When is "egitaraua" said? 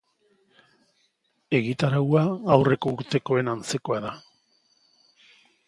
1.59-2.25